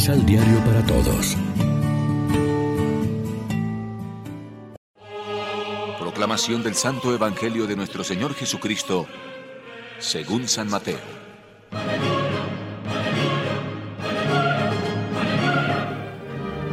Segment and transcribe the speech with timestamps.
[0.00, 1.36] Misal Diario para Todos.
[5.98, 9.06] Proclamación del Santo Evangelio de nuestro Señor Jesucristo,
[9.98, 10.96] según San Mateo.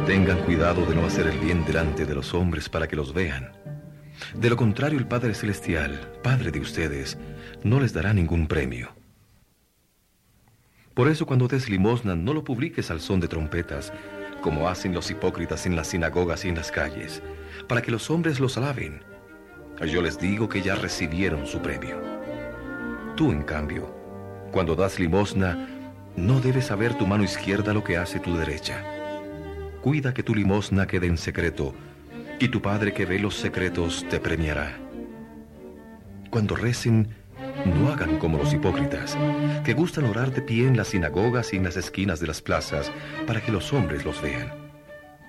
[0.06, 3.52] Tengan cuidado de no hacer el bien delante de los hombres para que los vean.
[4.36, 7.18] De lo contrario, el Padre Celestial, Padre de ustedes,
[7.62, 8.97] no les dará ningún premio.
[10.98, 13.92] Por eso cuando des limosna no lo publiques al son de trompetas,
[14.40, 17.22] como hacen los hipócritas en las sinagogas y en las calles,
[17.68, 19.04] para que los hombres los alaben.
[19.86, 22.02] Yo les digo que ya recibieron su premio.
[23.14, 23.94] Tú, en cambio,
[24.50, 25.68] cuando das limosna,
[26.16, 28.82] no debes saber tu mano izquierda lo que hace tu derecha.
[29.80, 31.76] Cuida que tu limosna quede en secreto,
[32.40, 34.76] y tu Padre que ve los secretos te premiará.
[36.30, 37.14] Cuando recen,
[37.64, 39.16] no hagan como los hipócritas,
[39.64, 42.90] que gustan orar de pie en las sinagogas y en las esquinas de las plazas
[43.26, 44.52] para que los hombres los vean.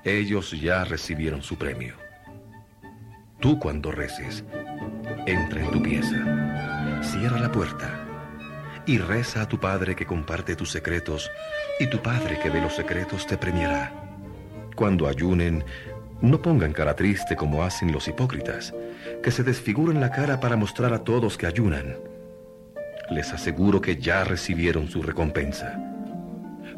[0.04, 1.96] Ellos ya recibieron su premio.
[3.40, 4.44] Tú cuando reces,
[5.26, 8.06] entra en tu pieza, cierra la puerta
[8.86, 11.30] y reza a tu Padre que comparte tus secretos,
[11.80, 13.94] y tu Padre que ve los secretos te premiará.
[14.76, 15.64] Cuando ayunen,
[16.22, 18.74] no pongan cara triste como hacen los hipócritas,
[19.22, 21.98] que se desfiguran la cara para mostrar a todos que ayunan.
[23.12, 25.80] Les aseguro que ya recibieron su recompensa.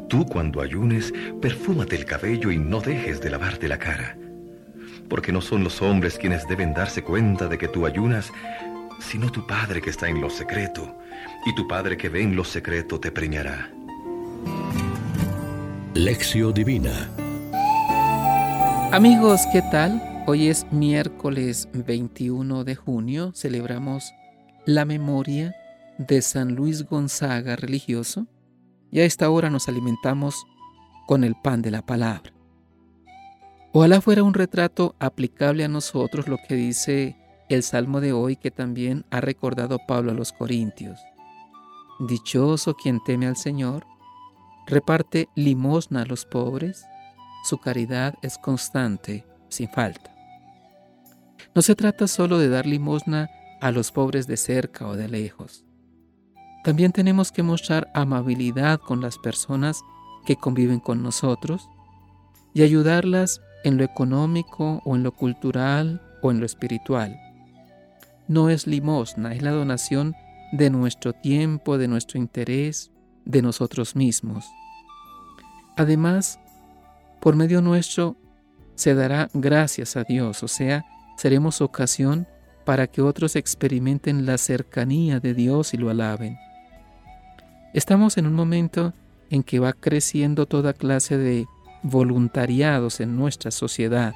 [0.08, 4.18] Tú cuando ayunes, perfúmate el cabello y no dejes de lavarte la cara
[5.12, 8.32] porque no son los hombres quienes deben darse cuenta de que tú ayunas,
[9.02, 10.98] sino tu Padre que está en lo secreto,
[11.46, 13.70] y tu Padre que ve en lo secreto te premiará.
[15.96, 17.10] Lección Divina
[18.94, 20.02] Amigos, ¿qué tal?
[20.28, 24.14] Hoy es miércoles 21 de junio, celebramos
[24.66, 25.54] la memoria
[26.08, 28.26] de San Luis Gonzaga religioso
[28.92, 30.48] y a esta hora nos alimentamos
[31.08, 32.34] con el pan de la palabra.
[33.72, 37.18] Ojalá fuera un retrato aplicable a nosotros lo que dice
[37.50, 41.00] el Salmo de hoy que también ha recordado Pablo a los Corintios.
[42.00, 43.86] Dichoso quien teme al Señor,
[44.66, 46.86] reparte limosna a los pobres,
[47.44, 50.16] su caridad es constante, sin falta.
[51.54, 53.30] No se trata solo de dar limosna
[53.62, 55.66] a los pobres de cerca o de lejos.
[56.64, 59.82] También tenemos que mostrar amabilidad con las personas
[60.26, 61.68] que conviven con nosotros
[62.54, 67.20] y ayudarlas en lo económico o en lo cultural o en lo espiritual.
[68.28, 70.16] No es limosna, es la donación
[70.52, 72.92] de nuestro tiempo, de nuestro interés,
[73.26, 74.46] de nosotros mismos.
[75.78, 76.40] Además,
[77.20, 78.18] por medio nuestro
[78.76, 80.86] se dará gracias a Dios, o sea,
[81.18, 82.28] seremos ocasión
[82.66, 86.38] para que otros experimenten la cercanía de Dios y lo alaben.
[87.74, 88.94] Estamos en un momento
[89.30, 91.48] en que va creciendo toda clase de
[91.84, 94.14] voluntariados en nuestra sociedad,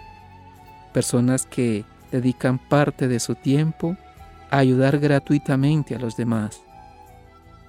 [0.94, 3.96] personas que dedican parte de su tiempo
[4.52, 6.62] a ayudar gratuitamente a los demás.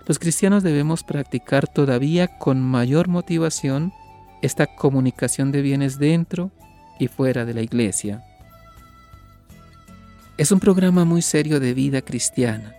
[0.06, 3.92] Los cristianos debemos practicar todavía con mayor motivación
[4.42, 6.50] esta comunicación de bienes dentro
[6.98, 8.24] y fuera de la iglesia.
[10.36, 12.74] Es un programa muy serio de vida cristiana.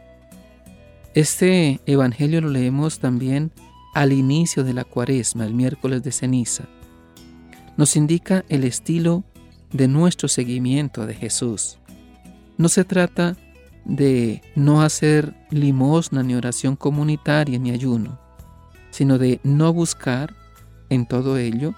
[1.18, 3.52] Este Evangelio lo leemos también
[3.96, 6.66] al inicio de la cuaresma, el miércoles de ceniza
[7.78, 9.24] nos indica el estilo
[9.72, 11.78] de nuestro seguimiento de Jesús.
[12.58, 13.38] No se trata
[13.86, 18.20] de no hacer limosna ni oración comunitaria ni ayuno,
[18.90, 20.36] sino de no buscar
[20.90, 21.74] en todo ello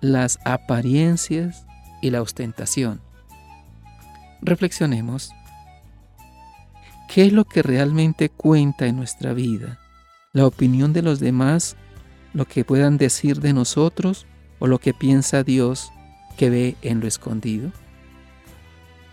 [0.00, 1.66] las apariencias
[2.02, 3.00] y la ostentación.
[4.40, 5.30] Reflexionemos.
[7.14, 9.78] ¿Qué es lo que realmente cuenta en nuestra vida?
[10.32, 11.76] ¿La opinión de los demás?
[12.32, 14.26] ¿Lo que puedan decir de nosotros?
[14.58, 15.92] o lo que piensa Dios
[16.36, 17.70] que ve en lo escondido?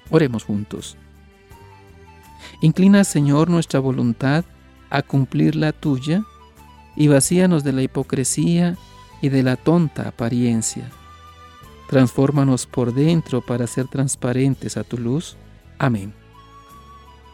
[0.09, 0.97] Oremos juntos.
[2.62, 4.45] Inclina, Señor, nuestra voluntad
[4.89, 6.24] a cumplir la tuya
[6.95, 8.77] y vacíanos de la hipocresía
[9.21, 10.89] y de la tonta apariencia.
[11.88, 15.38] Transfórmanos por dentro para ser transparentes a tu luz.
[15.77, 16.20] Amén.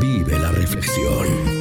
[0.00, 1.57] Vive la reflexión.